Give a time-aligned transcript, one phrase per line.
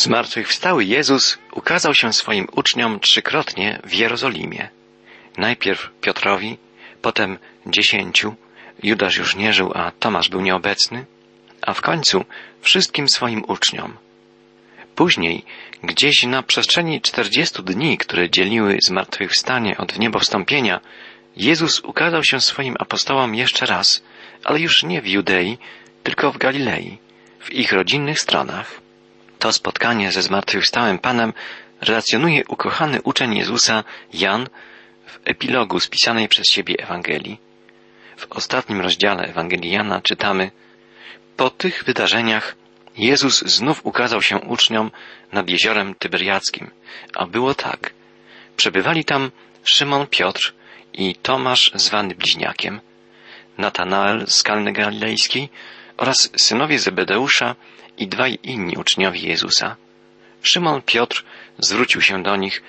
[0.00, 4.68] Zmartwychwstały Jezus ukazał się swoim uczniom trzykrotnie w Jerozolimie.
[5.36, 6.58] Najpierw Piotrowi,
[7.02, 8.34] potem dziesięciu,
[8.82, 11.06] Judasz już nie żył, a Tomasz był nieobecny,
[11.62, 12.24] a w końcu
[12.60, 13.96] wszystkim swoim uczniom.
[14.94, 15.44] Później,
[15.82, 20.80] gdzieś na przestrzeni czterdziestu dni, które dzieliły zmartwychwstanie od wniebowstąpienia,
[21.36, 24.02] Jezus ukazał się swoim apostołom jeszcze raz,
[24.44, 25.58] ale już nie w Judei,
[26.02, 26.98] tylko w Galilei,
[27.40, 28.79] w ich rodzinnych stronach.
[29.40, 31.32] To spotkanie ze zmartwychwstałym Panem
[31.80, 34.48] relacjonuje ukochany uczeń Jezusa Jan
[35.06, 37.40] w epilogu spisanej przez siebie Ewangelii.
[38.16, 40.50] W ostatnim rozdziale Ewangelii Jana czytamy
[41.36, 42.56] Po tych wydarzeniach
[42.96, 44.90] Jezus znów ukazał się uczniom
[45.32, 46.70] nad jeziorem Tyberiackim,
[47.14, 47.92] a było tak.
[48.56, 49.30] Przebywali tam
[49.64, 50.54] Szymon Piotr
[50.92, 52.80] i Tomasz zwany bliźniakiem,
[53.58, 55.48] Natanael z Kalny Galilejskiej
[55.96, 57.54] oraz synowie Zebedeusza
[58.00, 59.76] i dwaj inni uczniowie Jezusa.
[60.42, 61.24] Szymon Piotr
[61.58, 62.62] zwrócił się do nich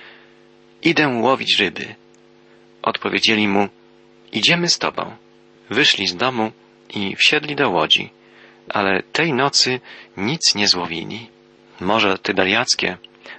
[0.82, 1.94] Idę łowić ryby.
[2.82, 3.68] Odpowiedzieli mu
[4.32, 5.16] Idziemy z tobą.
[5.70, 6.52] Wyszli z domu
[6.94, 8.10] i wsiedli do łodzi,
[8.68, 9.80] ale tej nocy
[10.16, 11.28] nic nie złowili.
[11.80, 12.96] Morze Tyberiackie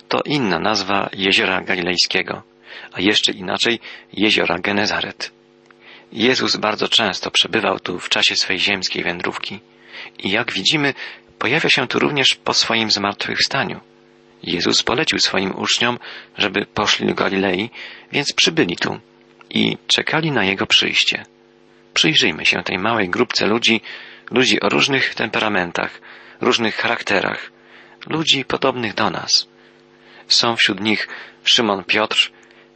[0.08, 2.44] to inna nazwa jeziora galilejskiego,
[2.94, 3.80] a jeszcze inaczej
[4.14, 5.32] jeziora Genezaret.
[6.12, 9.60] Jezus bardzo często przebywał tu w czasie swej ziemskiej wędrówki
[10.20, 10.94] i jak widzimy,
[11.44, 13.80] pojawia się tu również po swoim zmartwychwstaniu.
[14.44, 16.00] Jezus polecił swoim uczniom,
[16.38, 17.70] żeby poszli do Galilei,
[18.12, 19.00] więc przybyli tu
[19.50, 21.26] i czekali na Jego przyjście.
[21.94, 23.82] Przyjrzyjmy się tej małej grupce ludzi,
[24.32, 26.02] ludzi o różnych temperamentach,
[26.42, 27.52] różnych charakterach,
[28.08, 29.48] ludzi podobnych do nas.
[30.28, 31.08] Są wśród nich
[31.44, 32.32] Szymon Piotr,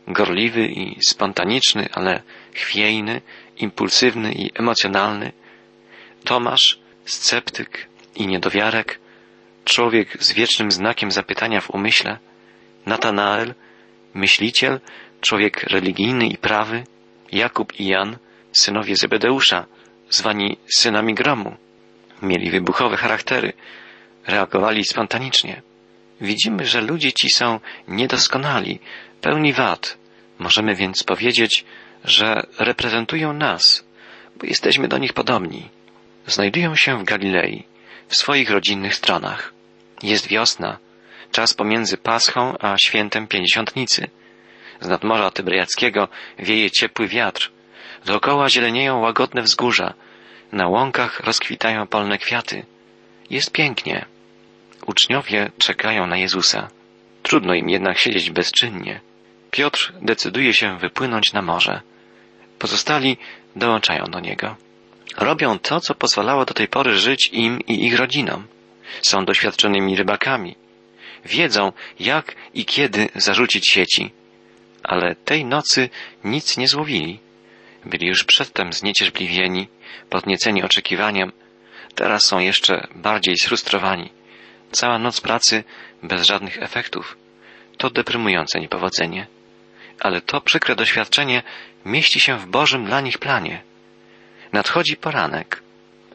[0.07, 2.21] gorliwy i spontaniczny, ale
[2.53, 3.21] chwiejny,
[3.57, 5.31] impulsywny i emocjonalny,
[6.23, 7.87] Tomasz, sceptyk
[8.17, 8.99] i niedowiarek,
[9.65, 12.17] człowiek z wiecznym znakiem zapytania w umyśle,
[12.85, 13.53] Natanael,
[14.13, 14.79] myśliciel,
[15.21, 16.83] człowiek religijny i prawy,
[17.31, 18.17] Jakub i Jan,
[18.51, 19.65] synowie Zebedeusza,
[20.09, 21.57] zwani synami gromu.
[22.21, 23.53] Mieli wybuchowe charaktery,
[24.27, 25.61] reagowali spontanicznie.
[26.21, 28.79] Widzimy, że ludzie ci są niedoskonali,
[29.21, 29.97] pełni wad.
[30.39, 31.65] Możemy więc powiedzieć,
[32.03, 33.85] że reprezentują nas,
[34.35, 35.69] bo jesteśmy do nich podobni.
[36.25, 37.63] Znajdują się w Galilei,
[38.07, 39.53] w swoich rodzinnych stronach.
[40.03, 40.77] Jest wiosna,
[41.31, 44.07] czas pomiędzy Paschą a świętem Pięćdziesiątnicy.
[44.79, 46.07] Z nadmorza Tyberiackiego
[46.39, 47.51] wieje ciepły wiatr.
[48.05, 49.93] Dookoła zielenieją łagodne wzgórza.
[50.51, 52.65] Na łąkach rozkwitają polne kwiaty.
[53.29, 54.05] Jest pięknie.
[54.85, 56.67] Uczniowie czekają na Jezusa.
[57.23, 59.01] Trudno im jednak siedzieć bezczynnie.
[59.51, 61.81] Piotr decyduje się wypłynąć na morze.
[62.59, 63.17] Pozostali
[63.55, 64.55] dołączają do niego.
[65.17, 68.47] Robią to, co pozwalało do tej pory żyć im i ich rodzinom.
[69.01, 70.55] Są doświadczonymi rybakami.
[71.25, 74.11] Wiedzą, jak i kiedy zarzucić sieci.
[74.83, 75.89] Ale tej nocy
[76.23, 77.19] nic nie złowili.
[77.85, 79.67] Byli już przedtem zniecierpliwieni,
[80.09, 81.31] podnieceni oczekiwaniem.
[81.95, 84.09] Teraz są jeszcze bardziej sfrustrowani.
[84.71, 85.63] Cała noc pracy
[86.03, 87.17] bez żadnych efektów.
[87.77, 89.27] To deprymujące niepowodzenie.
[89.99, 91.43] Ale to przykre doświadczenie
[91.85, 93.66] mieści się w Bożym dla nich planie.
[94.57, 95.61] Nadchodzi poranek,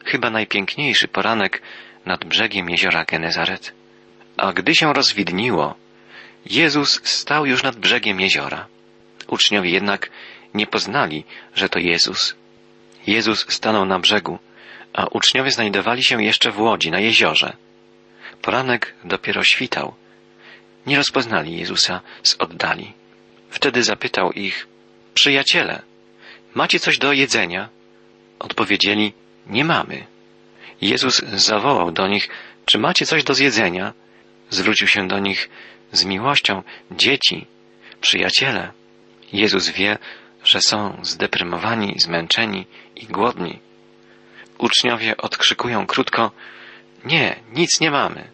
[0.05, 1.61] chyba najpiękniejszy poranek
[2.05, 3.73] nad brzegiem jeziora Genezaret.
[4.37, 5.75] A gdy się rozwidniło,
[6.45, 8.67] Jezus stał już nad brzegiem jeziora.
[9.27, 10.09] Uczniowie jednak
[10.53, 11.23] nie poznali,
[11.55, 12.35] że to Jezus.
[13.07, 14.39] Jezus stanął na brzegu,
[14.93, 17.53] a uczniowie znajdowali się jeszcze w łodzi na jeziorze.
[18.41, 19.95] Poranek dopiero świtał.
[20.85, 22.93] Nie rozpoznali Jezusa z oddali.
[23.49, 24.67] Wtedy zapytał ich,
[25.13, 25.81] przyjaciele,
[26.53, 27.69] macie coś do jedzenia?
[28.43, 29.13] Odpowiedzieli,
[29.47, 30.05] nie mamy.
[30.81, 32.29] Jezus zawołał do nich,
[32.65, 33.93] czy macie coś do zjedzenia?
[34.49, 35.49] Zwrócił się do nich
[35.91, 37.45] z miłością, dzieci,
[38.01, 38.71] przyjaciele.
[39.33, 39.97] Jezus wie,
[40.43, 42.65] że są zdeprymowani, zmęczeni
[42.95, 43.59] i głodni.
[44.57, 46.31] Uczniowie odkrzykują krótko,
[47.05, 48.27] nie, nic nie mamy.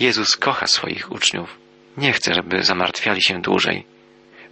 [0.00, 1.58] Jezus kocha swoich uczniów.
[1.96, 3.84] Nie chce, żeby zamartwiali się dłużej.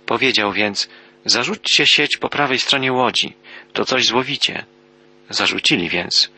[0.07, 0.89] Powiedział więc,
[1.25, 3.37] zarzućcie sieć po prawej stronie łodzi,
[3.73, 4.65] to coś złowicie.
[5.31, 6.31] Zarzucili więc,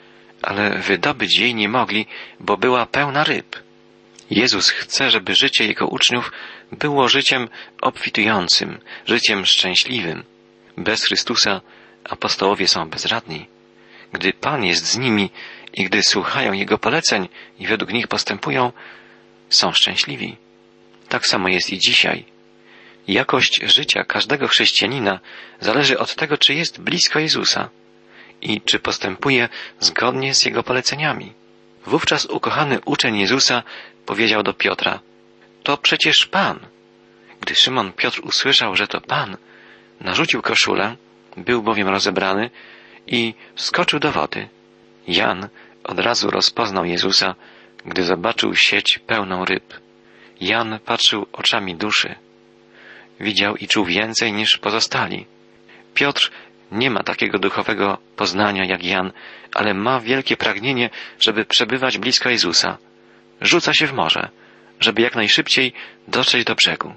[0.43, 2.07] ale wydobyć jej nie mogli,
[2.41, 3.63] bo była pełna ryb.
[4.31, 6.33] Jezus chce, żeby życie Jego uczniów
[6.73, 7.49] było życiem
[7.81, 10.25] obfitującym, życiem szczęśliwym.
[10.77, 11.61] Bez Chrystusa
[12.05, 13.47] apostołowie są bezradni.
[14.13, 15.31] Gdy Pan jest z nimi
[15.75, 17.29] i gdy słuchają Jego poleceń
[17.59, 18.73] i według nich postępują,
[19.49, 20.37] są szczęśliwi.
[21.09, 22.25] Tak samo jest i dzisiaj.
[23.09, 25.21] Jakość życia każdego chrześcijanina
[25.61, 27.69] zależy od tego, czy jest blisko Jezusa
[28.43, 29.49] i czy postępuje
[29.81, 31.33] zgodnie z Jego poleceniami.
[31.87, 33.63] Wówczas ukochany uczeń Jezusa
[34.07, 35.01] powiedział do Piotra,
[35.63, 36.59] to przecież Pan.
[37.41, 39.37] Gdy Szymon Piotr usłyszał, że to Pan,
[40.01, 40.97] narzucił koszulę,
[41.37, 42.51] był bowiem rozebrany
[43.07, 44.49] i skoczył do wody.
[45.09, 45.49] Jan
[45.85, 47.35] od razu rozpoznał Jezusa,
[47.85, 49.81] gdy zobaczył sieć pełną ryb.
[50.41, 52.15] Jan patrzył oczami duszy.
[53.21, 55.27] Widział i czuł więcej niż pozostali.
[55.95, 56.31] Piotr
[56.73, 59.13] nie ma takiego duchowego poznania jak Jan,
[59.55, 60.91] ale ma wielkie pragnienie,
[61.21, 62.79] żeby przebywać blisko Jezusa.
[63.41, 64.29] Rzuca się w morze,
[64.81, 65.73] żeby jak najszybciej
[66.09, 66.95] dotrzeć do brzegu.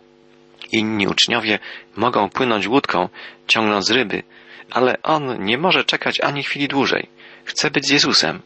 [0.72, 1.60] Inni uczniowie
[1.96, 3.10] mogą płynąć łódką,
[3.48, 4.24] ciągnąc ryby,
[4.72, 7.08] ale on nie może czekać ani chwili dłużej.
[7.46, 8.42] Chce być z Jezusem.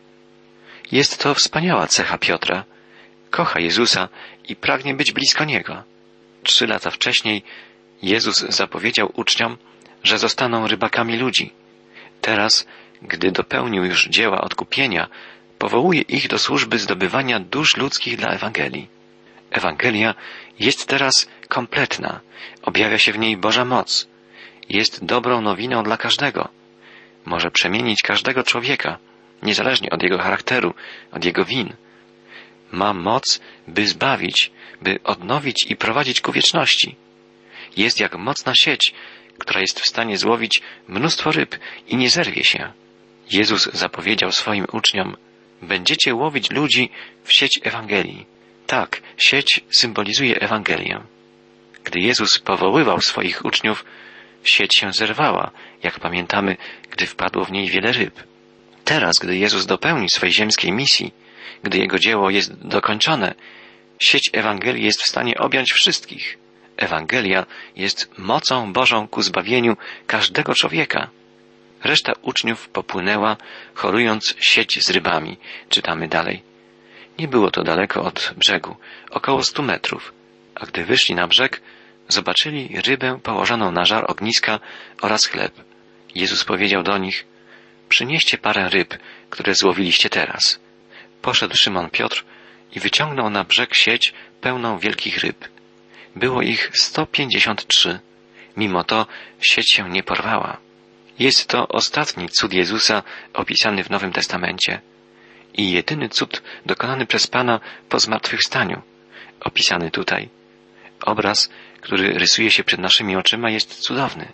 [0.91, 2.63] Jest to wspaniała cecha Piotra.
[3.29, 4.09] Kocha Jezusa
[4.47, 5.83] i pragnie być blisko Niego.
[6.43, 7.43] Trzy lata wcześniej
[8.01, 9.57] Jezus zapowiedział uczniom,
[10.03, 11.53] że zostaną rybakami ludzi.
[12.21, 12.67] Teraz,
[13.01, 15.07] gdy dopełnił już dzieła odkupienia,
[15.57, 18.87] powołuje ich do służby zdobywania dusz ludzkich dla Ewangelii.
[19.51, 20.15] Ewangelia
[20.59, 22.19] jest teraz kompletna,
[22.61, 24.07] objawia się w niej Boża moc.
[24.69, 26.49] Jest dobrą nowiną dla każdego.
[27.25, 28.97] Może przemienić każdego człowieka,
[29.43, 30.73] niezależnie od jego charakteru,
[31.11, 31.73] od jego win.
[32.71, 34.51] Ma moc, by zbawić,
[34.81, 36.95] by odnowić i prowadzić ku wieczności.
[37.77, 38.93] Jest jak mocna sieć,
[39.39, 42.71] która jest w stanie złowić mnóstwo ryb i nie zerwie się.
[43.31, 45.17] Jezus zapowiedział swoim uczniom,
[45.61, 46.89] będziecie łowić ludzi
[47.23, 48.25] w sieć Ewangelii.
[48.67, 51.01] Tak, sieć symbolizuje Ewangelię.
[51.83, 53.85] Gdy Jezus powoływał swoich uczniów,
[54.43, 55.51] sieć się zerwała,
[55.83, 56.57] jak pamiętamy,
[56.91, 58.23] gdy wpadło w niej wiele ryb.
[58.83, 61.13] Teraz, gdy Jezus dopełni swej ziemskiej misji,
[61.63, 63.35] gdy Jego dzieło jest dokończone,
[63.99, 66.37] sieć Ewangelii jest w stanie objąć wszystkich.
[66.79, 67.45] Ewangelia
[67.75, 69.77] jest mocą Bożą ku zbawieniu
[70.07, 71.09] każdego człowieka.
[71.83, 73.37] Reszta uczniów popłynęła,
[73.73, 75.37] chorując sieć z rybami.
[75.69, 76.43] Czytamy dalej.
[77.19, 78.75] Nie było to daleko od brzegu,
[79.11, 80.13] około stu metrów,
[80.55, 81.61] a gdy wyszli na brzeg,
[82.07, 84.59] zobaczyli rybę położoną na żar ogniska
[85.01, 85.53] oraz chleb.
[86.15, 87.25] Jezus powiedział do nich,
[87.89, 88.97] przynieście parę ryb,
[89.29, 90.59] które złowiliście teraz.
[91.21, 92.25] Poszedł Szymon Piotr
[92.75, 95.58] i wyciągnął na brzeg sieć pełną wielkich ryb.
[96.15, 97.99] Było ich sto pięćdziesiąt trzy.
[98.57, 99.07] Mimo to
[99.41, 100.57] sieć się nie porwała.
[101.19, 103.03] Jest to ostatni cud Jezusa
[103.33, 104.81] opisany w Nowym Testamencie
[105.53, 107.59] i jedyny cud dokonany przez Pana
[107.89, 108.81] po zmartwychwstaniu,
[109.39, 110.29] opisany tutaj.
[111.01, 111.49] Obraz,
[111.81, 114.27] który rysuje się przed naszymi oczyma, jest cudowny.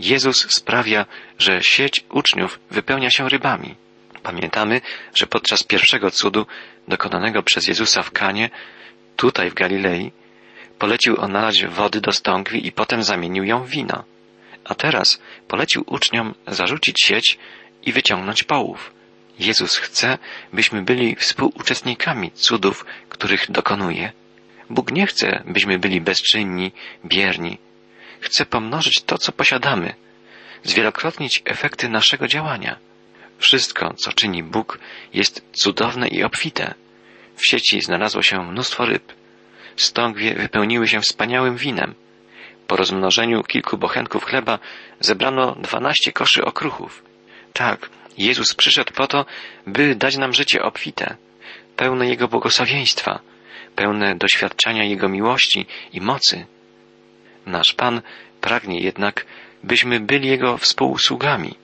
[0.00, 1.06] Jezus sprawia,
[1.38, 3.74] że sieć uczniów wypełnia się rybami.
[4.22, 4.80] Pamiętamy,
[5.14, 6.46] że podczas pierwszego cudu
[6.88, 8.50] dokonanego przez Jezusa w Kanie,
[9.16, 10.12] tutaj w Galilei,
[10.78, 14.04] polecił on nalać wody do stągwi i potem zamienił ją w wino.
[14.64, 17.38] A teraz polecił uczniom zarzucić sieć
[17.82, 18.92] i wyciągnąć połów.
[19.38, 20.18] Jezus chce,
[20.52, 24.12] byśmy byli współuczestnikami cudów, których dokonuje.
[24.70, 26.72] Bóg nie chce, byśmy byli bezczynni,
[27.04, 27.58] bierni.
[28.20, 29.94] Chce pomnożyć to, co posiadamy,
[30.64, 32.78] zwielokrotnić efekty naszego działania.
[33.38, 34.78] Wszystko, co czyni Bóg,
[35.14, 36.74] jest cudowne i obfite.
[37.36, 39.12] W sieci znalazło się mnóstwo ryb.
[39.78, 41.94] Stągwie wypełniły się wspaniałym winem.
[42.66, 44.58] Po rozmnożeniu kilku bochenków chleba
[45.00, 47.02] zebrano dwanaście koszy okruchów.
[47.52, 49.26] Tak, Jezus przyszedł po to,
[49.66, 51.16] by dać nam życie obfite,
[51.76, 53.20] pełne Jego błogosławieństwa,
[53.76, 56.46] pełne doświadczenia Jego miłości i mocy.
[57.46, 58.02] Nasz Pan
[58.40, 59.26] pragnie jednak,
[59.64, 61.54] byśmy byli Jego współusługami,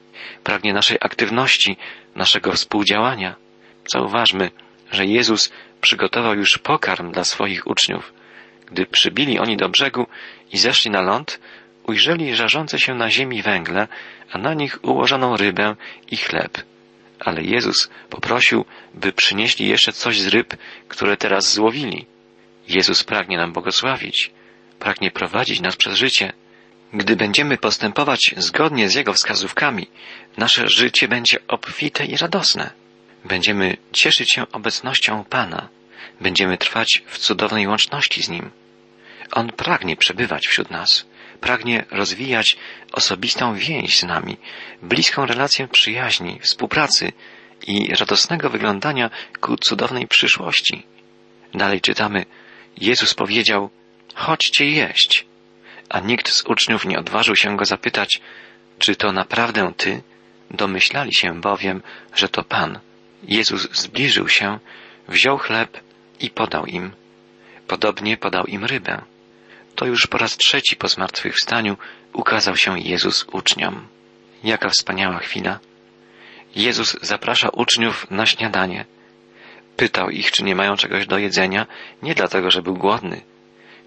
[0.45, 1.77] pragnie naszej aktywności,
[2.15, 3.35] naszego współdziałania.
[3.93, 4.51] Zauważmy,
[4.93, 5.53] że Jezus
[5.85, 8.13] przygotował już pokarm dla swoich uczniów.
[8.67, 10.07] Gdy przybili oni do brzegu
[10.53, 11.41] i zeszli na ląd,
[11.87, 13.89] ujrzeli żarzące się na ziemi węgle,
[14.33, 15.77] a na nich ułożoną rybę
[16.11, 16.63] i chleb.
[17.21, 18.65] Ale Jezus poprosił,
[18.95, 20.57] by przynieśli jeszcze coś z ryb,
[20.89, 22.07] które teraz złowili.
[22.69, 24.31] Jezus pragnie nam błogosławić,
[24.79, 26.33] pragnie prowadzić nas przez życie.
[26.93, 29.87] Gdy będziemy postępować zgodnie z Jego wskazówkami,
[30.37, 32.84] nasze życie będzie obfite i radosne.
[33.25, 35.69] Będziemy cieszyć się obecnością Pana.
[36.21, 38.51] Będziemy trwać w cudownej łączności z Nim.
[39.33, 41.07] On pragnie przebywać wśród nas.
[41.41, 42.57] Pragnie rozwijać
[42.93, 44.37] osobistą więź z nami,
[44.83, 47.13] bliską relację przyjaźni, współpracy
[47.67, 50.87] i radosnego wyglądania ku cudownej przyszłości.
[51.55, 52.25] Dalej czytamy,
[52.77, 53.71] Jezus powiedział,
[54.15, 55.27] chodźcie jeść.
[55.89, 58.21] A nikt z uczniów nie odważył się go zapytać,
[58.79, 60.03] czy to naprawdę ty?
[60.51, 61.83] Domyślali się bowiem,
[62.15, 62.79] że to Pan.
[63.29, 64.59] Jezus zbliżył się,
[65.09, 65.81] wziął chleb
[66.21, 66.93] i podał im.
[67.67, 69.03] Podobnie podał im rybę.
[69.75, 71.77] To już po raz trzeci po zmartwychwstaniu
[72.13, 73.89] ukazał się Jezus uczniom.
[74.45, 75.59] Jaka wspaniała chwila.
[76.57, 78.85] Jezus zaprasza uczniów na śniadanie.
[79.77, 81.67] Pytał ich, czy nie mają czegoś do jedzenia,
[82.03, 83.23] nie dlatego, że był głodny,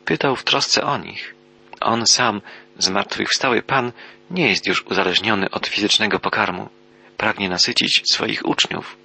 [0.06, 1.36] pytał w trosce o nich.
[1.82, 2.42] On sam,
[2.78, 3.92] zmartwychwstały Pan,
[4.32, 6.70] nie jest już uzależniony od fizycznego pokarmu.
[7.18, 8.98] Pragnie nasycić swoich uczniów.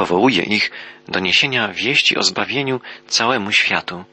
[0.00, 0.70] Powołuje ich
[1.08, 4.04] do niesienia wieści o zbawieniu całemu światu.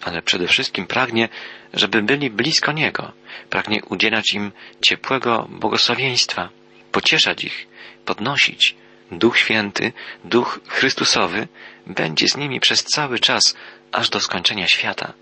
[0.00, 1.28] Ale przede wszystkim pragnie,
[1.74, 3.12] żeby byli blisko Niego.
[3.50, 6.48] Pragnie udzielać im ciepłego błogosławieństwa,
[6.92, 7.66] pocieszać ich,
[8.04, 8.74] podnosić.
[9.12, 9.92] Duch Święty,
[10.24, 11.48] Duch Chrystusowy
[11.86, 13.56] będzie z nimi przez cały czas,
[13.92, 15.12] aż do skończenia świata.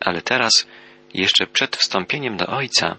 [0.00, 0.66] Ale teraz,
[1.14, 2.96] jeszcze przed wstąpieniem do Ojca,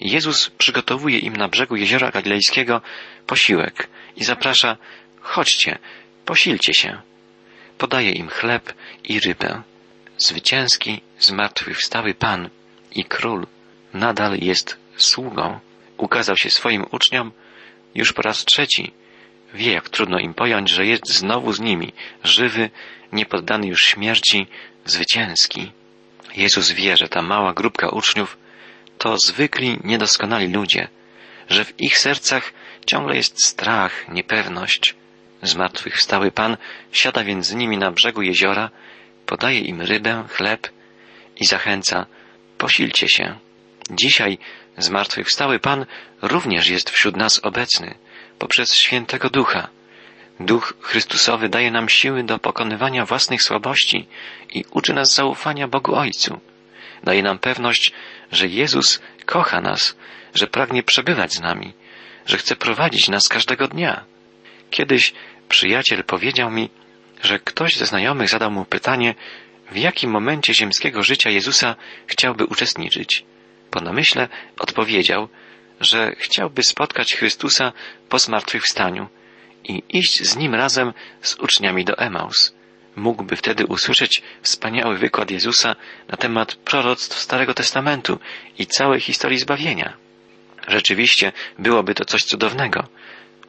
[0.00, 2.80] Jezus przygotowuje im na brzegu jeziora Galilejskiego
[3.26, 4.76] posiłek i zaprasza,
[5.22, 5.78] chodźcie,
[6.24, 7.00] posilcie się.
[7.78, 8.72] Podaje im chleb
[9.04, 9.62] i rybę.
[10.18, 12.50] Zwycięski, zmartwychwstały Pan
[12.94, 13.46] i Król
[13.94, 15.60] nadal jest sługą.
[15.96, 17.32] Ukazał się swoim uczniom
[17.94, 18.92] już po raz trzeci.
[19.54, 21.92] Wie, jak trudno im pojąć, że jest znowu z nimi,
[22.24, 22.70] żywy,
[23.12, 24.46] niepoddany już śmierci,
[24.84, 25.72] zwycięski.
[26.36, 28.38] Jezus wie, że ta mała grupka uczniów
[28.98, 30.88] to zwykli, niedoskonali ludzie,
[31.48, 32.52] że w ich sercach
[32.86, 34.94] ciągle jest strach, niepewność.
[35.42, 36.56] Zmartwychwstały Pan
[36.92, 38.70] siada więc z nimi na brzegu jeziora,
[39.26, 40.68] podaje im rybę, chleb
[41.36, 42.06] i zachęca,
[42.58, 43.38] posilcie się.
[43.90, 44.38] Dzisiaj
[44.78, 45.86] zmartwychwstały Pan
[46.22, 47.94] również jest wśród nas obecny
[48.38, 49.68] poprzez świętego Ducha.
[50.40, 54.06] Duch Chrystusowy daje nam siły do pokonywania własnych słabości
[54.50, 56.40] i uczy nas zaufania Bogu Ojcu.
[57.04, 57.92] Daje nam pewność,
[58.32, 59.96] że Jezus kocha nas,
[60.34, 61.72] że pragnie przebywać z nami,
[62.26, 64.04] że chce prowadzić nas każdego dnia.
[64.70, 65.12] Kiedyś
[65.52, 66.70] przyjaciel powiedział mi,
[67.22, 69.14] że ktoś ze znajomych zadał mu pytanie,
[69.72, 73.24] w jakim momencie ziemskiego życia Jezusa chciałby uczestniczyć.
[73.70, 74.28] Po namyśle
[74.58, 75.28] odpowiedział,
[75.80, 77.72] że chciałby spotkać Chrystusa
[78.08, 79.08] po zmartwychwstaniu
[79.64, 80.92] i iść z nim razem
[81.22, 82.54] z uczniami do Emaus.
[82.96, 85.76] Mógłby wtedy usłyszeć wspaniały wykład Jezusa
[86.08, 88.18] na temat proroctw Starego Testamentu
[88.58, 89.96] i całej historii zbawienia.
[90.68, 92.88] Rzeczywiście byłoby to coś cudownego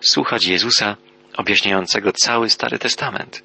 [0.02, 0.98] słuchać Jezusa
[1.38, 3.44] objaśniającego cały Stary Testament.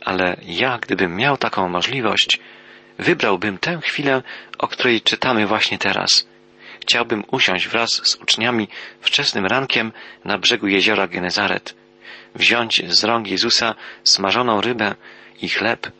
[0.00, 2.40] Ale ja, gdybym miał taką możliwość,
[2.98, 4.22] wybrałbym tę chwilę,
[4.58, 6.26] o której czytamy właśnie teraz.
[6.80, 8.68] Chciałbym usiąść wraz z uczniami
[9.00, 9.92] wczesnym rankiem
[10.24, 11.74] na brzegu jeziora Genezaret,
[12.34, 14.94] wziąć z rąk Jezusa smażoną rybę
[15.42, 15.90] i chleb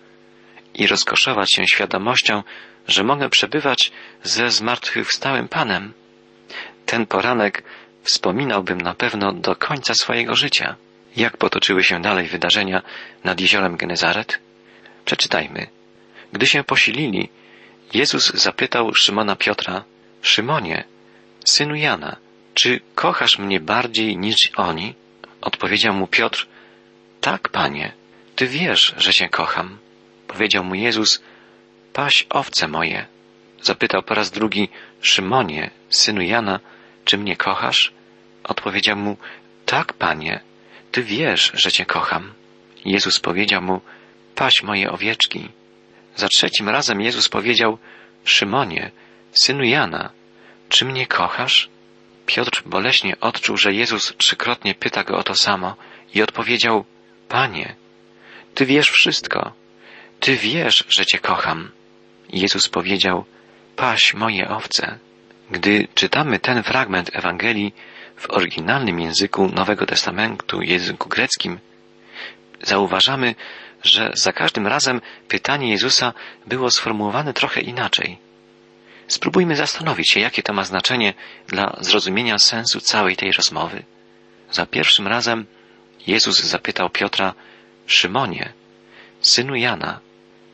[0.75, 2.43] i rozkoszować się świadomością,
[2.89, 3.93] że mogę przebywać
[4.23, 5.93] ze zmartwychwstałym Panem.
[6.87, 7.63] Ten poranek
[8.03, 10.77] wspominałbym na pewno do końca swojego życia.
[11.17, 12.83] Jak potoczyły się dalej wydarzenia
[13.25, 14.39] nad jeziorem Genezaret?
[15.05, 15.67] Przeczytajmy.
[16.33, 17.29] Gdy się posilili,
[17.95, 19.85] Jezus zapytał Szymona Piotra,
[20.23, 20.85] Szymonie,
[21.45, 22.17] synu Jana,
[22.55, 24.95] czy kochasz mnie bardziej niż oni?
[25.41, 26.47] Odpowiedział mu Piotr,
[27.21, 27.93] tak, panie,
[28.37, 29.79] ty wiesz, że cię kocham.
[30.29, 31.23] Powiedział mu Jezus,
[31.93, 33.07] paś owce moje.
[33.63, 34.69] Zapytał po raz drugi,
[35.01, 36.61] Szymonie, synu Jana,
[37.05, 37.93] czy mnie kochasz?
[38.45, 39.17] Odpowiedział mu,
[39.67, 40.41] tak, panie,
[40.97, 42.33] ty wiesz, że cię kocham.
[42.85, 43.81] Jezus powiedział mu,
[44.35, 45.49] paś moje owieczki.
[46.15, 47.79] Za trzecim razem Jezus powiedział,
[48.25, 48.91] Szymonie,
[49.33, 50.11] synu Jana,
[50.69, 51.69] czy mnie kochasz?
[52.27, 55.77] Piotr boleśnie odczuł, że Jezus trzykrotnie pyta go o to samo
[56.15, 56.85] i odpowiedział,
[57.29, 57.75] Panie,
[58.55, 59.53] Ty wiesz wszystko.
[60.21, 61.71] Ty wiesz, że Cię kocham.
[62.33, 63.25] Jezus powiedział,
[63.77, 64.99] paś moje owce.
[65.51, 67.73] Gdy czytamy ten fragment Ewangelii
[68.17, 71.59] w oryginalnym języku Nowego Testamentu, języku greckim,
[72.63, 73.35] zauważamy,
[73.83, 76.13] że za każdym razem pytanie Jezusa
[76.47, 78.19] było sformułowane trochę inaczej.
[79.09, 81.15] Spróbujmy zastanowić się, jakie to ma znaczenie
[81.47, 83.83] dla zrozumienia sensu całej tej rozmowy.
[84.51, 85.47] Za pierwszym razem
[86.07, 87.35] Jezus zapytał Piotra,
[87.87, 88.53] Szymonie,
[89.21, 90.01] synu Jana,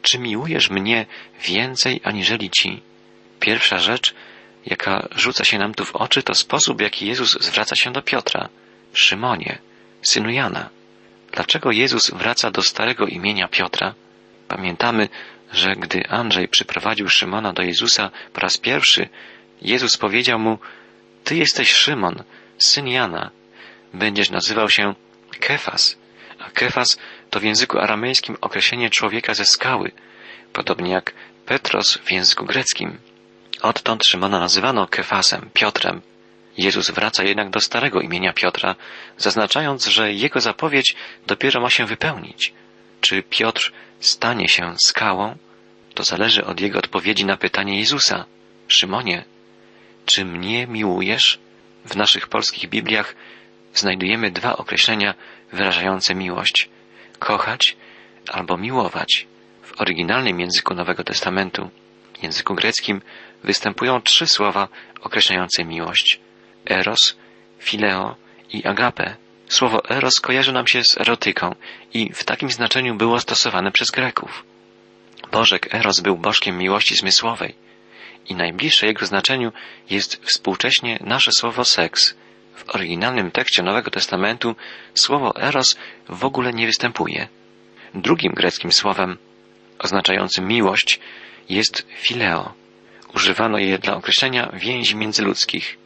[0.02, 1.06] czy miłujesz mnie
[1.44, 2.82] więcej aniżeli ci?
[3.40, 4.14] Pierwsza rzecz,
[4.66, 8.48] jaka rzuca się nam tu w oczy, to sposób, jaki Jezus zwraca się do Piotra.
[8.94, 9.58] Szymonie,
[10.02, 10.68] synu Jana.
[11.32, 13.94] Dlaczego Jezus wraca do starego imienia Piotra?
[14.48, 15.08] Pamiętamy,
[15.52, 19.08] że gdy Andrzej przyprowadził Szymona do Jezusa po raz pierwszy,
[19.62, 20.58] Jezus powiedział mu,
[21.24, 22.22] Ty jesteś Szymon,
[22.58, 23.30] syn Jana.
[23.94, 24.94] Będziesz nazywał się
[25.40, 25.96] Kefas.
[26.38, 26.98] A Kefas
[27.30, 29.92] to w języku aramejskim określenie człowieka ze skały,
[30.52, 31.12] podobnie jak
[31.46, 32.98] Petros w języku greckim.
[33.62, 36.00] Odtąd Szymona nazywano Kefasem, Piotrem.
[36.58, 38.74] Jezus wraca jednak do starego imienia Piotra,
[39.18, 42.52] zaznaczając, że jego zapowiedź dopiero ma się wypełnić.
[43.00, 45.36] Czy Piotr stanie się skałą?
[45.94, 48.24] To zależy od jego odpowiedzi na pytanie Jezusa.
[48.68, 49.24] Szymonie,
[50.06, 51.38] czy mnie miłujesz?
[51.84, 53.14] W naszych polskich Bibliach
[53.74, 55.14] znajdujemy dwa określenia
[55.52, 56.68] wyrażające miłość
[57.18, 57.76] kochać
[58.28, 59.26] albo miłować.
[59.62, 61.70] W oryginalnym języku Nowego Testamentu
[62.22, 63.02] W języku greckim
[63.44, 64.68] występują trzy słowa
[65.00, 66.20] określające miłość.
[66.70, 67.16] Eros,
[67.58, 68.16] fileo
[68.52, 69.16] i agape.
[69.48, 71.54] Słowo eros kojarzy nam się z erotyką
[71.94, 74.44] i w takim znaczeniu było stosowane przez Greków.
[75.32, 77.54] Bożek eros był bożkiem miłości zmysłowej
[78.28, 79.52] i najbliższe jego znaczeniu
[79.90, 82.14] jest współcześnie nasze słowo seks.
[82.54, 84.54] W oryginalnym tekście Nowego Testamentu
[84.94, 85.76] słowo eros
[86.08, 87.28] w ogóle nie występuje.
[87.94, 89.18] Drugim greckim słowem
[89.78, 91.00] oznaczającym miłość
[91.48, 92.54] jest fileo.
[93.14, 95.78] Używano je dla określenia więzi międzyludzkich,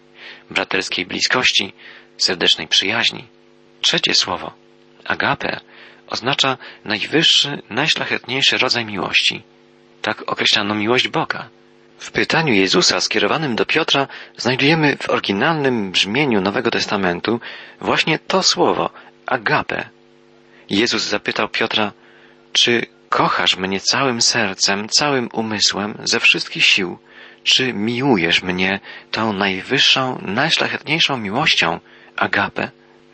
[0.50, 1.72] braterskiej bliskości,
[2.18, 3.24] serdecznej przyjaźni.
[3.80, 4.52] Trzecie słowo,
[5.04, 5.60] agape,
[6.06, 9.42] oznacza najwyższy, najszlachetniejszy rodzaj miłości.
[10.02, 11.48] Tak określano miłość Boga.
[11.98, 17.40] W pytaniu Jezusa skierowanym do Piotra znajdujemy w oryginalnym brzmieniu Nowego Testamentu
[17.80, 18.90] właśnie to słowo,
[19.26, 19.88] agape.
[20.70, 21.92] Jezus zapytał Piotra,
[22.52, 26.98] czy kochasz mnie całym sercem, całym umysłem, ze wszystkich sił?
[27.44, 31.80] Czy miłujesz mnie tą najwyższą, najszlachetniejszą miłością,
[32.16, 32.70] agape?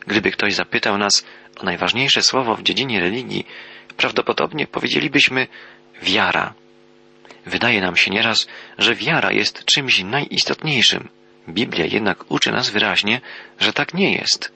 [0.07, 1.25] Gdyby ktoś zapytał nas
[1.61, 3.47] o najważniejsze słowo w dziedzinie religii,
[3.97, 5.47] prawdopodobnie powiedzielibyśmy
[6.03, 6.55] wiara.
[7.47, 8.47] Wydaje nam się nieraz,
[8.79, 11.09] że wiara jest czymś najistotniejszym.
[11.49, 13.21] Biblia jednak uczy nas wyraźnie,
[13.61, 14.53] że tak nie jest.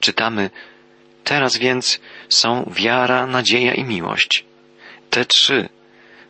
[0.00, 0.50] Czytamy,
[1.24, 4.44] teraz więc są wiara, nadzieja i miłość.
[5.10, 5.68] Te trzy.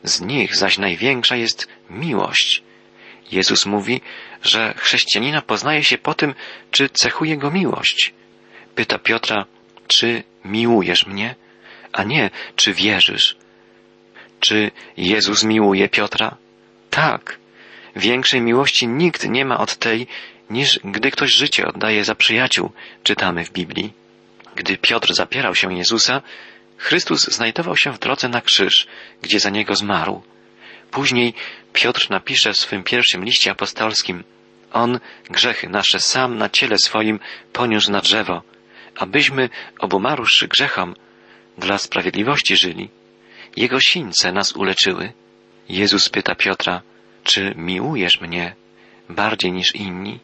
[0.05, 2.63] Z nich zaś największa jest miłość.
[3.33, 4.01] Jezus mówi,
[4.43, 6.35] że chrześcijanina poznaje się po tym,
[6.71, 8.13] czy cechuje go miłość.
[8.75, 9.45] Pyta Piotra,
[9.87, 11.35] czy miłujesz mnie,
[11.93, 13.37] a nie, czy wierzysz.
[14.41, 16.37] Czy Jezus miłuje Piotra?
[16.91, 17.39] Tak.
[17.97, 20.07] Większej miłości nikt nie ma od tej,
[20.51, 23.93] niż gdy ktoś życie oddaje za przyjaciół, czytamy w Biblii.
[24.57, 26.23] Gdy Piotr zapierał się Jezusa,
[26.79, 28.87] Chrystus znajdował się w drodze na krzyż,
[29.23, 30.23] gdzie za niego zmarł.
[30.91, 31.35] Później
[31.73, 34.25] Piotr napisze w swym pierwszym liście apostolskim
[34.73, 37.21] On grzechy nasze sam na ciele swoim
[37.53, 38.43] poniósł na drzewo,
[38.97, 40.95] abyśmy, obumarłszy grzechom,
[41.59, 42.91] dla sprawiedliwości żyli.
[43.57, 45.13] Jego sińce nas uleczyły.
[45.69, 46.83] Jezus pyta Piotra,
[47.25, 48.55] czy miłujesz mnie
[49.09, 50.21] bardziej niż inni?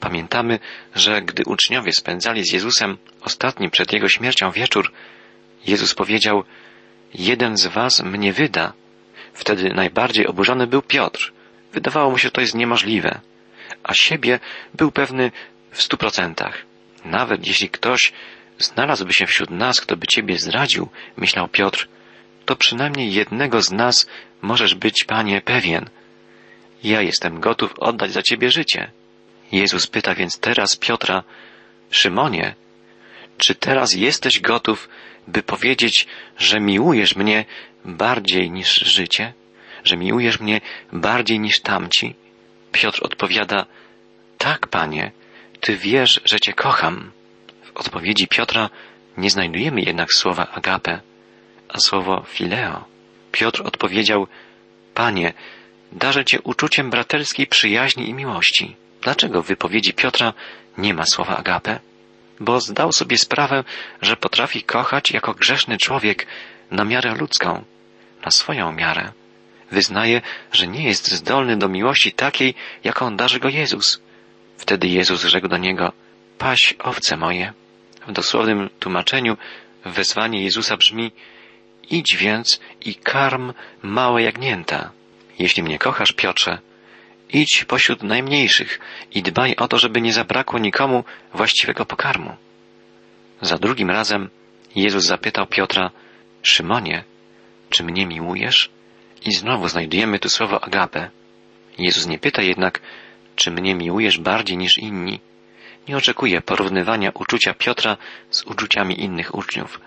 [0.00, 0.58] Pamiętamy,
[0.94, 4.92] że gdy uczniowie spędzali z Jezusem ostatni przed Jego śmiercią wieczór,
[5.66, 6.44] Jezus powiedział,
[7.14, 8.72] jeden z was mnie wyda.
[9.32, 11.32] Wtedy najbardziej oburzony był Piotr.
[11.72, 13.20] Wydawało mu się, że to jest niemożliwe.
[13.82, 14.40] A siebie
[14.74, 15.32] był pewny
[15.70, 16.58] w stu procentach.
[17.04, 18.12] Nawet jeśli ktoś
[18.58, 21.88] znalazłby się wśród nas, kto by ciebie zdradził, myślał Piotr,
[22.44, 24.06] to przynajmniej jednego z nas
[24.42, 25.88] możesz być, panie, pewien.
[26.84, 28.90] Ja jestem gotów oddać za ciebie życie.
[29.52, 31.22] Jezus pyta więc teraz Piotra,
[31.90, 32.54] Szymonie,
[33.38, 34.88] czy teraz jesteś gotów,
[35.26, 36.06] by powiedzieć,
[36.38, 37.44] że miłujesz mnie
[37.84, 39.32] bardziej niż życie?
[39.84, 40.60] Że miłujesz mnie
[40.92, 42.14] bardziej niż tamci?
[42.72, 43.66] Piotr odpowiada,
[44.38, 45.12] tak, panie,
[45.60, 47.12] ty wiesz, że cię kocham.
[47.64, 48.70] W odpowiedzi Piotra
[49.16, 51.00] nie znajdujemy jednak słowa agape,
[51.68, 52.84] a słowo fileo.
[53.32, 54.26] Piotr odpowiedział,
[54.94, 55.32] panie,
[55.92, 58.76] darzę cię uczuciem braterskiej przyjaźni i miłości.
[59.02, 60.32] Dlaczego w wypowiedzi Piotra
[60.78, 61.80] nie ma słowa agape?
[62.40, 63.64] Bo zdał sobie sprawę,
[64.02, 66.26] że potrafi kochać jako grzeszny człowiek
[66.70, 67.64] na miarę ludzką,
[68.24, 69.12] na swoją miarę.
[69.70, 74.00] Wyznaje, że nie jest zdolny do miłości takiej, jaką darzy go Jezus.
[74.58, 75.92] Wtedy Jezus rzekł do niego,
[76.38, 77.52] paś owce moje.
[78.06, 79.36] W dosłownym tłumaczeniu
[79.84, 81.12] wezwanie Jezusa brzmi,
[81.90, 84.90] idź więc i karm małe jagnięta.
[85.38, 86.58] Jeśli mnie kochasz, Piotrze,
[87.32, 88.80] idź pośród najmniejszych
[89.14, 92.36] i dbaj o to, żeby nie zabrakło nikomu właściwego pokarmu.
[93.40, 94.30] Za drugim razem
[94.74, 95.90] Jezus zapytał Piotra,
[96.42, 97.04] Szymonie,
[97.70, 98.70] czy mnie miłujesz?
[99.24, 101.10] I znowu znajdujemy tu słowo agape.
[101.78, 102.80] Jezus nie pyta jednak,
[103.36, 105.20] czy mnie miłujesz bardziej niż inni.
[105.88, 107.96] Nie oczekuje porównywania uczucia Piotra
[108.30, 109.80] z uczuciami innych uczniów.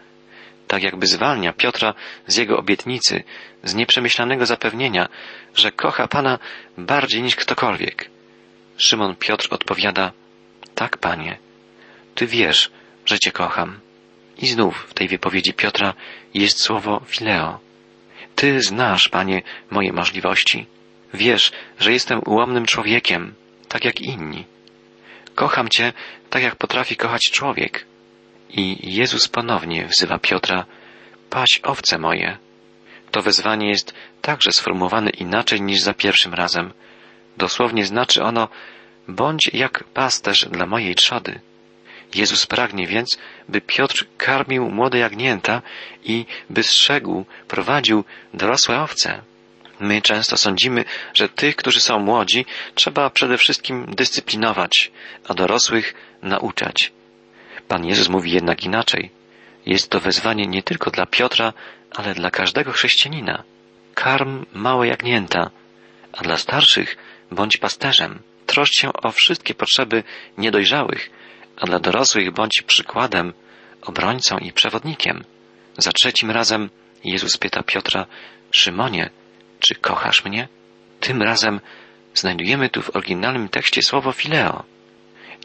[0.68, 1.94] Tak jakby zwalnia Piotra
[2.28, 3.24] z jego obietnicy,
[3.64, 5.10] z nieprzemyślanego zapewnienia,
[5.56, 6.40] że kocha Pana
[6.78, 8.10] bardziej niż ktokolwiek.
[8.78, 10.12] Szymon Piotr odpowiada,
[10.76, 11.38] tak, Panie,
[12.16, 12.72] Ty wiesz,
[13.06, 13.80] że Cię kocham.
[14.38, 15.94] I znów w tej wypowiedzi Piotra
[16.34, 17.60] jest słowo fileo.
[18.36, 20.66] Ty znasz, Panie, moje możliwości.
[21.14, 23.34] Wiesz, że jestem ułomnym człowiekiem,
[23.68, 24.46] tak jak inni.
[25.36, 25.94] Kocham Cię
[26.30, 27.86] tak, jak potrafi kochać człowiek.
[28.50, 30.66] I Jezus ponownie wzywa Piotra,
[31.30, 32.38] paś owce moje.
[33.12, 36.74] To wezwanie jest także sformułowane inaczej niż za pierwszym razem.
[37.38, 38.48] Dosłownie znaczy ono,
[39.08, 41.40] bądź jak pasterz dla mojej trzody.
[42.16, 43.18] Jezus pragnie więc,
[43.50, 45.62] by Piotr karmił młode jagnięta
[46.04, 48.04] i by strzegł, prowadził
[48.34, 49.22] dorosłe owce.
[49.80, 54.92] My często sądzimy, że tych, którzy są młodzi, trzeba przede wszystkim dyscyplinować,
[55.28, 56.92] a dorosłych nauczać.
[57.68, 59.12] Pan Jezus mówi jednak inaczej.
[59.66, 61.54] Jest to wezwanie nie tylko dla Piotra,
[61.92, 63.44] ale dla każdego chrześcijanina.
[63.94, 65.50] Karm małe jagnięta,
[66.14, 66.98] a dla starszych
[67.32, 68.20] bądź pasterzem.
[68.46, 70.04] Troszcz się o wszystkie potrzeby
[70.38, 71.10] niedojrzałych,
[71.58, 73.34] a dla dorosłych bądź przykładem,
[73.82, 75.24] obrońcą i przewodnikiem.
[75.78, 76.70] Za trzecim razem
[77.04, 78.06] Jezus pyta Piotra,
[78.52, 79.10] Szymonie,
[79.60, 80.48] czy kochasz mnie?
[81.00, 81.60] Tym razem
[82.14, 84.64] znajdujemy tu w oryginalnym tekście słowo fileo.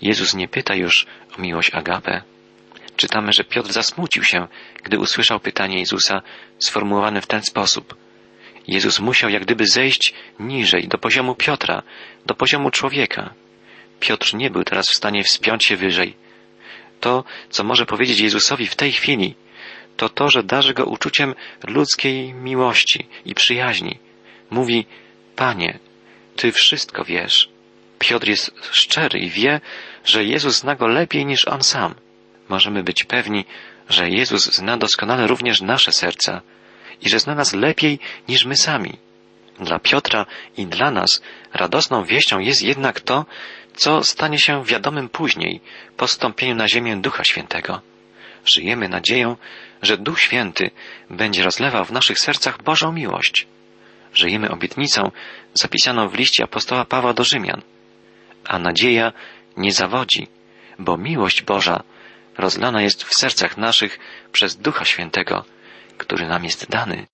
[0.02, 1.06] Jezus nie pyta już
[1.38, 2.22] o miłość Agapę.
[2.96, 4.48] Czytamy, że Piotr zasmucił się,
[4.82, 6.22] gdy usłyszał pytanie Jezusa
[6.58, 7.96] sformułowane w ten sposób.
[8.68, 11.82] Jezus musiał jak gdyby zejść niżej, do poziomu Piotra,
[12.26, 13.34] do poziomu człowieka.
[14.00, 16.14] Piotr nie był teraz w stanie wspiąć się wyżej.
[17.00, 19.34] To, co może powiedzieć Jezusowi w tej chwili,
[19.96, 21.34] to to, że darzy go uczuciem
[21.68, 23.98] ludzkiej miłości i przyjaźni.
[24.50, 24.86] Mówi,
[25.36, 25.78] Panie,
[26.36, 27.48] Ty wszystko wiesz.
[28.00, 29.60] Piotr jest szczery i wie,
[30.04, 31.94] że Jezus zna go lepiej niż on sam.
[32.48, 33.44] Możemy być pewni,
[33.88, 36.40] że Jezus zna doskonale również nasze serca
[37.02, 38.98] i że zna nas lepiej niż my sami.
[39.58, 41.22] Dla Piotra i dla nas
[41.54, 43.26] radosną wieścią jest jednak to,
[43.76, 45.60] co stanie się wiadomym później,
[45.96, 47.80] po stąpieniu na ziemię Ducha Świętego.
[48.44, 49.36] Żyjemy nadzieją,
[49.82, 50.70] że Duch Święty
[51.10, 53.46] będzie rozlewał w naszych sercach Bożą miłość.
[54.14, 55.10] Żyjemy obietnicą
[55.54, 57.62] zapisaną w liście apostoła Pawła do Rzymian.
[58.44, 59.12] A nadzieja
[59.56, 60.26] nie zawodzi,
[60.78, 61.82] bo miłość Boża
[62.38, 63.98] rozlana jest w sercach naszych
[64.32, 65.44] przez Ducha Świętego,
[65.98, 67.06] który nam jest dany.